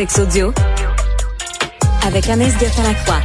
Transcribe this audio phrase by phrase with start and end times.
[0.00, 0.50] Sex audio
[2.06, 3.20] avec Anaïs Gertin-Lacroix.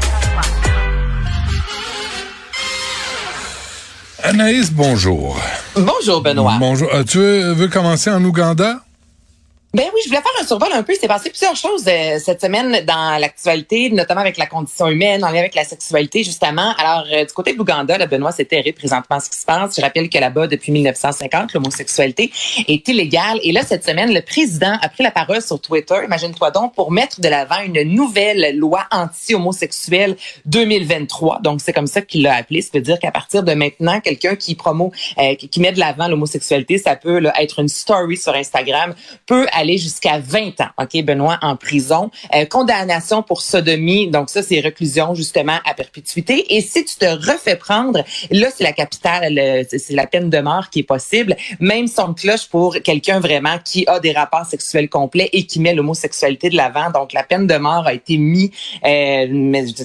[4.21, 5.39] Anaïs, bonjour.
[5.77, 6.57] Bonjour, Benoît.
[6.59, 6.89] Bonjour.
[6.93, 8.81] Euh, tu veux, veux commencer en Ouganda?
[9.73, 10.93] Ben oui, je voulais faire un survol un peu.
[10.93, 15.23] Il s'est passé plusieurs choses euh, cette semaine dans l'actualité, notamment avec la condition humaine,
[15.23, 16.75] en lien avec la sexualité, justement.
[16.77, 19.75] Alors, euh, du côté de l'Ouganda, le Benoît, c'est terrible présentement ce qui se passe.
[19.75, 22.31] Je rappelle que là-bas, depuis 1950, l'homosexualité
[22.67, 23.39] est illégale.
[23.41, 26.91] Et là, cette semaine, le président a pris la parole sur Twitter, imagine-toi donc, pour
[26.91, 31.39] mettre de l'avant une nouvelle loi anti-homosexuelle 2023.
[31.41, 32.61] Donc, c'est comme ça qu'il l'a appelé.
[32.61, 34.91] Ça veut dire qu'à partir de maintenant, quelqu'un qui promeut,
[35.49, 38.93] qui met de l'avant l'homosexualité, ça peut là, être une story sur Instagram,
[39.25, 42.11] peut aller jusqu'à 20 ans, OK, Benoît, en prison.
[42.33, 46.55] Euh, condamnation pour sodomie, donc ça, c'est reclusion justement à perpétuité.
[46.55, 50.69] Et si tu te refais prendre, là, c'est la capitale, c'est la peine de mort
[50.69, 51.35] qui est possible.
[51.59, 55.73] Même son cloche pour quelqu'un vraiment qui a des rapports sexuels complets et qui met
[55.73, 56.91] l'homosexualité de l'avant.
[56.91, 58.51] Donc, la peine de mort a été mise
[58.85, 59.25] euh,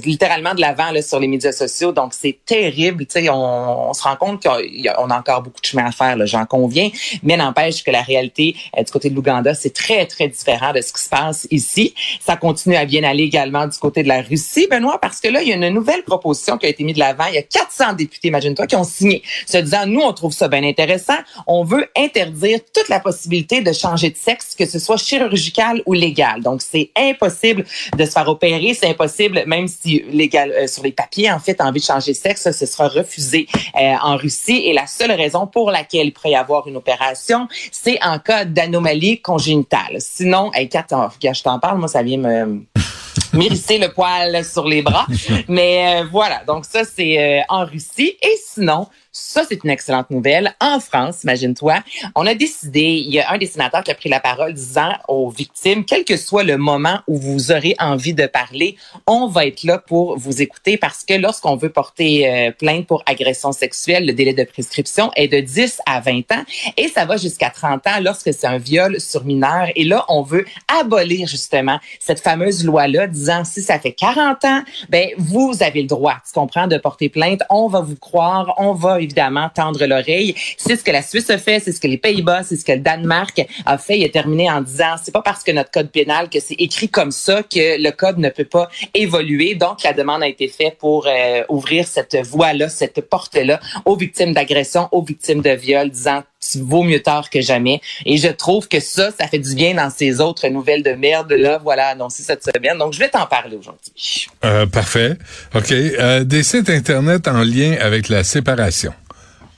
[0.04, 1.92] littéralement de l'avant sur les médias sociaux.
[1.92, 3.06] Donc, c'est terrible.
[3.06, 6.16] Tu sais, on, on, se rend compte qu'on a, encore beaucoup de chemin à faire,
[6.26, 6.90] j'en conviens.
[7.22, 10.80] Mais n'empêche que la réalité euh, du côté de l'Ouganda, c'est très, très différent de
[10.80, 11.94] ce qui se passe ici.
[12.20, 15.42] Ça continue à bien aller également du côté de la Russie, Benoît, parce que là,
[15.42, 17.26] il y a une nouvelle proposition qui a été mise de l'avant.
[17.26, 20.48] Il y a 400 députés, imagine-toi, qui ont signé, se disant, nous, on trouve ça
[20.48, 21.18] bien intéressant.
[21.46, 25.92] On veut interdire toute la possibilité de changer de sexe, que ce soit chirurgical ou
[25.92, 26.42] légal.
[26.42, 27.64] Donc, c'est impossible
[27.96, 28.74] de se faire opérer.
[28.74, 32.16] C'est impossible, même si légal, euh, sur les papiers, en fait, envie de changer de
[32.16, 33.46] sexe, ce sera refusé
[33.80, 34.62] euh, en Russie.
[34.64, 38.44] Et la seule raison pour laquelle il pourrait y avoir une opération, c'est en cas
[38.44, 42.62] d'anomalie congénitale Sinon, hey, Kat, je t'en parle, moi, ça vient me
[43.32, 45.06] m'hérisser le poil sur les bras.
[45.48, 48.16] Mais euh, voilà, donc ça, c'est euh, en Russie.
[48.22, 50.54] Et sinon, ça, c'est une excellente nouvelle.
[50.60, 51.80] En France, imagine-toi,
[52.14, 54.92] on a décidé, il y a un des sénateurs qui a pris la parole disant
[55.08, 58.76] aux victimes, quel que soit le moment où vous aurez envie de parler,
[59.08, 63.02] on va être là pour vous écouter parce que lorsqu'on veut porter euh, plainte pour
[63.06, 66.44] agression sexuelle, le délai de prescription est de 10 à 20 ans
[66.76, 69.68] et ça va jusqu'à 30 ans lorsque c'est un viol sur mineur.
[69.74, 70.46] Et là, on veut
[70.80, 75.88] abolir justement cette fameuse loi-là disant si ça fait 40 ans, ben vous avez le
[75.88, 77.42] droit, tu comprends, de porter plainte.
[77.50, 80.34] On va vous croire, on va évidemment tendre l'oreille.
[80.56, 82.72] C'est ce que la Suisse a fait, c'est ce que les Pays-Bas, c'est ce que
[82.72, 83.98] le Danemark a fait.
[83.98, 86.88] Il a terminé en disant, c'est pas parce que notre code pénal que c'est écrit
[86.88, 89.54] comme ça que le code ne peut pas évoluer.
[89.54, 94.32] Donc, la demande a été faite pour euh, ouvrir cette voie-là, cette porte-là aux victimes
[94.32, 96.22] d'agression, aux victimes de viol, disant
[96.56, 97.80] vaut mieux tard que jamais.
[98.06, 101.32] Et je trouve que ça, ça fait du bien dans ces autres nouvelles de merde
[101.32, 102.78] là, voilà, annoncées cette semaine.
[102.78, 104.26] Donc, je vais t'en parler aujourd'hui.
[104.44, 105.16] Euh, parfait.
[105.54, 105.70] OK.
[105.72, 108.92] Euh, des sites Internet en lien avec la séparation.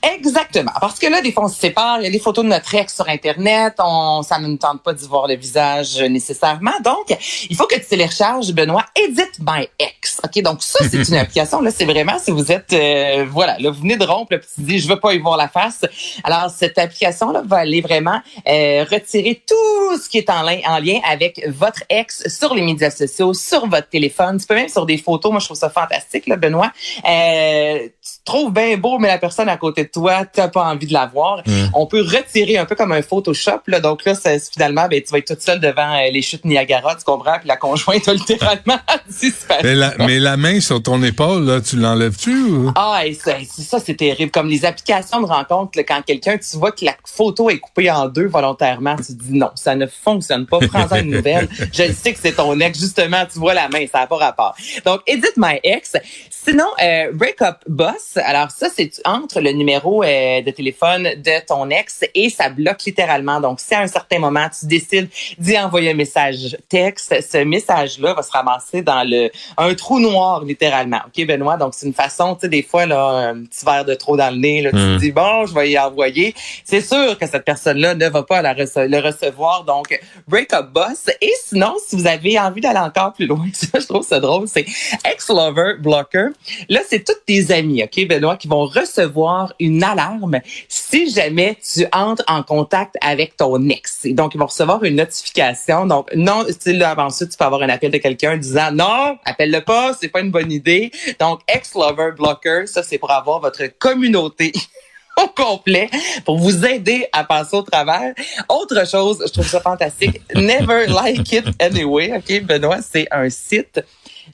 [0.03, 0.71] Exactement.
[0.81, 1.99] Parce que là, des fois, on se sépare.
[2.01, 3.75] Il y a des photos de notre ex sur Internet.
[3.79, 6.73] On, ça ne nous tente pas d'y voir le visage nécessairement.
[6.83, 7.17] Donc,
[7.49, 10.12] il faut que tu télécharges, Benoît, Edit My Ex.
[10.23, 10.41] OK?
[10.41, 11.61] Donc, ça, c'est une application.
[11.61, 14.61] Là, c'est vraiment si vous êtes, euh, voilà, là, vous venez de rompre, le petit
[14.61, 15.81] dit, je veux pas y voir la face.
[16.23, 20.79] Alors, cette application-là va aller vraiment euh, retirer tout ce qui est en lien, en
[20.79, 24.39] lien avec votre ex sur les médias sociaux, sur votre téléphone.
[24.39, 25.31] Tu peux même sur des photos.
[25.31, 26.71] Moi, je trouve ça fantastique, là, Benoît.
[27.07, 30.87] Euh, tu trouves bien beau, mais la personne à côté de toi, t'as pas envie
[30.87, 31.43] de la voir.
[31.73, 33.61] On peut retirer un peu comme un Photoshop.
[33.67, 33.79] Là.
[33.79, 34.13] Donc là,
[34.51, 37.37] finalement, ben, tu vas être toute seule devant euh, les chutes Niagara, tu comprends?
[37.39, 39.61] Puis la conjointe a littéralement disparu.
[39.63, 42.31] Mais la, mais la main sur ton épaule, là, tu l'enlèves-tu?
[42.31, 42.71] Ou?
[42.75, 44.31] Ah, et ça, ça c'est terrible.
[44.31, 47.89] Comme les applications de rencontre, là, quand quelqu'un, tu vois que la photo est coupée
[47.91, 50.59] en deux volontairement, tu dis non, ça ne fonctionne pas.
[50.59, 51.47] Prends-en une nouvelle.
[51.73, 52.79] Je sais que c'est ton ex.
[52.79, 54.55] Justement, tu vois la main, ça n'a pas rapport.
[54.85, 55.93] Donc, Edit My Ex.
[56.29, 58.17] Sinon, euh, Breakup Boss.
[58.17, 62.83] Alors ça, c'est entre le numéro euh, de téléphone de ton ex et ça bloque
[62.83, 63.39] littéralement.
[63.39, 68.13] Donc, si à un certain moment, tu décides d'y envoyer un message texte, ce message-là
[68.13, 70.99] va se ramasser dans le un trou noir, littéralement.
[71.07, 71.57] OK, Benoît?
[71.57, 74.29] Donc, c'est une façon, tu sais, des fois, là, un petit verre de trop dans
[74.29, 74.97] le nez, là, tu te hmm.
[74.97, 76.35] dis, bon, je vais y envoyer.
[76.63, 79.63] C'est sûr que cette personne-là ne va pas la le recevoir.
[79.63, 81.09] Donc, break-up boss.
[81.21, 84.47] Et sinon, si vous avez envie d'aller encore plus loin, ça, je trouve ça drôle,
[84.47, 84.65] c'est
[85.05, 86.27] ex-lover blocker.
[86.69, 91.85] Là, c'est tous tes amis, OK, Benoît, qui vont recevoir une alarme si jamais tu
[91.91, 94.05] entres en contact avec ton ex.
[94.07, 95.85] donc, ils vont recevoir une notification.
[95.85, 99.61] Donc, non, là, avant ça, tu peux avoir un appel de quelqu'un disant non, appelle-le
[99.61, 100.91] pas, c'est pas une bonne idée.
[101.19, 104.51] Donc, ex-lover blocker, ça, c'est pour avoir votre communauté
[105.21, 105.89] au complet
[106.25, 108.13] pour vous aider à passer au travers.
[108.49, 110.21] Autre chose, je trouve ça fantastique.
[110.35, 112.13] Never like it anyway.
[112.15, 113.83] OK, Benoît, c'est un site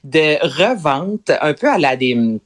[0.04, 2.40] de revente un peu à la des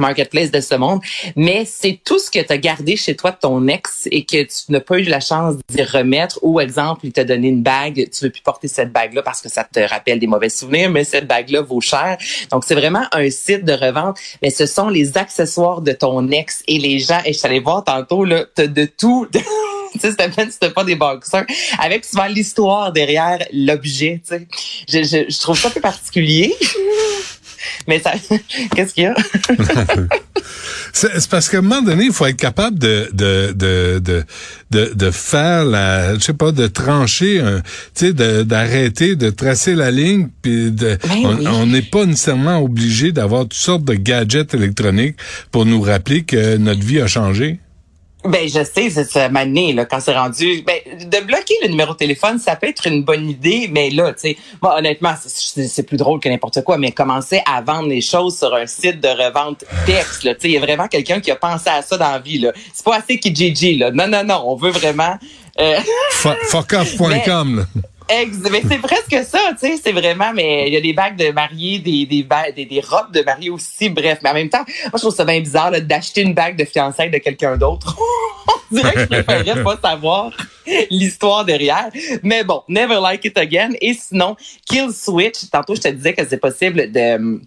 [0.00, 1.00] marketplace de ce monde,
[1.36, 4.42] mais c'est tout ce que tu as gardé chez toi de ton ex et que
[4.42, 8.08] tu n'as pas eu la chance d'y remettre ou exemple, il t'a donné une bague,
[8.10, 11.04] tu veux plus porter cette bague-là parce que ça te rappelle des mauvais souvenirs, mais
[11.04, 12.16] cette bague-là vaut cher.
[12.50, 16.62] Donc, c'est vraiment un site de revente, mais ce sont les accessoires de ton ex
[16.66, 19.26] et les gens, et je t'allais voir tantôt, là, t'as de tout.
[19.92, 20.12] tu sais,
[20.50, 21.46] c'était pas des boxers,
[21.78, 24.48] avec souvent l'histoire derrière l'objet, tu sais.
[24.88, 26.54] Je, je, je trouve ça un peu particulier.
[27.86, 28.12] Mais ça,
[28.74, 29.14] qu'est-ce qu'il y a?
[30.92, 34.00] c'est parce qu'à un moment donné, il faut être capable de, de, de,
[34.70, 37.42] de, de, faire la, je sais pas, de trancher,
[37.94, 43.12] tu sais, d'arrêter, de, tracer la ligne, puis de, ben on n'est pas nécessairement obligé
[43.12, 45.16] d'avoir toutes sortes de gadgets électroniques
[45.50, 47.60] pour nous rappeler que notre vie a changé.
[48.24, 50.62] Ben, je sais, c'est ça, mané, là, quand c'est rendu.
[50.66, 50.78] Ben,
[51.08, 54.20] de bloquer le numéro de téléphone, ça peut être une bonne idée, mais là, tu
[54.20, 58.36] sais, moi, honnêtement, c'est plus drôle que n'importe quoi, mais commencer à vendre les choses
[58.36, 61.30] sur un site de revente texte, là, tu sais, il y a vraiment quelqu'un qui
[61.30, 62.52] a pensé à ça dans la vie, là.
[62.74, 63.90] C'est pas assez Kijiji, là.
[63.90, 65.16] Non, non, non, on veut vraiment.
[65.58, 65.78] Euh...
[66.10, 67.80] Fuckoff.com, là.
[68.08, 71.30] Mais c'est presque ça, tu sais, c'est vraiment, mais il y a des bagues de
[71.30, 74.18] mariée, des, des, des, robes de mariée aussi, bref.
[74.22, 77.10] Mais en même temps, moi, je trouve ça bien bizarre d'acheter une bague de fiançailles
[77.10, 77.96] de quelqu'un d'autre.
[78.72, 80.32] On dirait que je préférerais pas savoir
[80.90, 81.90] l'histoire derrière.
[82.22, 83.70] Mais bon, never like it again.
[83.80, 84.36] Et sinon,
[84.66, 87.40] Kill Switch, tantôt, je te disais que c'est possible de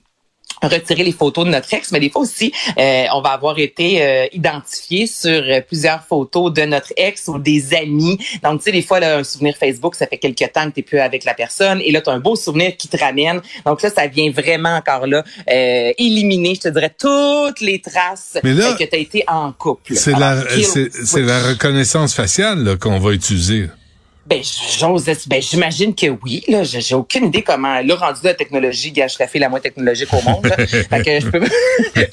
[0.62, 4.02] retirer les photos de notre ex, mais des fois aussi, euh, on va avoir été
[4.02, 8.18] euh, identifié sur euh, plusieurs photos de notre ex ou des amis.
[8.44, 10.84] Donc, tu sais, des fois, là, un souvenir Facebook, ça fait quelque temps que tu
[10.84, 13.42] plus avec la personne, et là, tu as un beau souvenir qui te ramène.
[13.66, 15.24] Donc là, ça vient vraiment encore là
[15.98, 19.96] éliminer, je te dirais, toutes les traces que tu as été en couple.
[19.96, 23.68] C'est la, c'est la reconnaissance faciale qu'on va utiliser.
[24.26, 24.42] Ben,
[24.80, 26.64] j'ose, ben, j'imagine que oui, là.
[26.64, 30.22] J'ai aucune idée comment, là, rendu la technologie, gâche la fille la moins technologique au
[30.22, 30.56] monde, là.
[30.66, 31.42] fait que je, peux,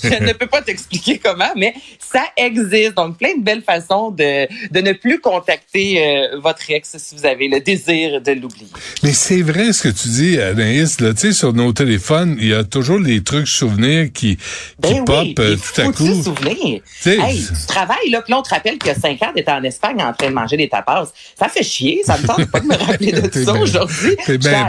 [0.02, 2.94] je ne peux pas t'expliquer comment, mais ça existe.
[2.94, 7.26] Donc, plein de belles façons de, de ne plus contacter euh, votre ex si vous
[7.26, 8.66] avez le désir de l'oublier.
[9.04, 11.14] Mais c'est vrai ce que tu dis, Anaïs, là.
[11.14, 15.04] Tu sais, sur nos téléphones, il y a toujours les trucs souvenirs qui, qui ben
[15.04, 16.22] pop euh, tout à coup.
[16.22, 16.80] souvenir.
[17.06, 19.52] Hey, tu travailles, là, puis là, on te rappelle qu'il y a cinq ans, t'étais
[19.52, 21.12] en Espagne en train de manger des tapas.
[21.38, 24.16] Ça fait chier ça me tente pas de me rappeler de ça aujourd'hui.
[24.26, 24.68] C'est bien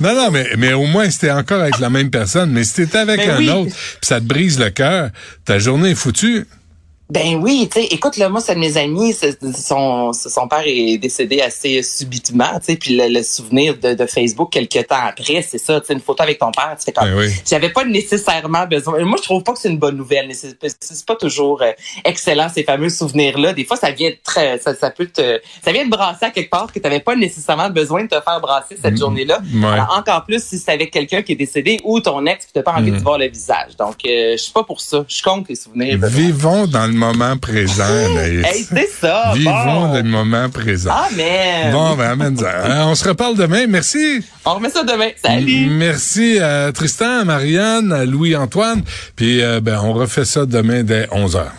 [0.00, 2.50] Non, non, mais, mais au moins, c'était encore avec la même personne.
[2.50, 5.10] Mais si t'étais avec un autre, puis ça te brise le cœur,
[5.44, 6.46] ta journée est foutue.
[7.10, 9.14] Ben oui, tu sais, écoute, là, moi, c'est de mes amis,
[9.54, 14.50] son, son père est décédé assez subitement, tu sais, puis le, souvenir de, de, Facebook
[14.50, 17.14] quelques temps après, c'est ça, tu sais, une photo avec ton père, tu fais comme,
[17.14, 19.04] ben j'avais pas nécessairement besoin.
[19.04, 21.72] Moi, je trouve pas que c'est une bonne nouvelle, c'est pas toujours euh,
[22.04, 23.52] excellent ces fameux souvenirs-là.
[23.52, 26.50] Des fois, ça vient très, ça, ça peut te, ça vient te brasser à quelque
[26.50, 28.98] part que t'avais pas nécessairement besoin de te faire brasser cette mm.
[28.98, 29.42] journée-là.
[29.64, 32.62] Alors, encore plus si c'est avec quelqu'un qui est décédé ou ton ex, tu t'as
[32.62, 33.02] pas envie de mm.
[33.02, 33.76] voir le visage.
[33.78, 35.04] Donc, euh, je suis pas pour ça.
[35.06, 35.98] Je compte les souvenirs.
[36.02, 39.32] Vivons dans le moment présent, Hey, c'est ça.
[39.34, 40.92] Vivons le moment présent.
[41.10, 41.72] Amen.
[41.72, 42.36] Bon, ben, amen.
[42.40, 43.66] Hein, on se reparle demain.
[43.68, 44.24] Merci.
[44.44, 45.08] On remet ça demain.
[45.22, 45.66] Salut.
[45.70, 48.82] merci à Tristan, à Marianne, à Louis-Antoine.
[49.16, 51.52] Puis, euh, ben, on refait ça demain dès 11 heures.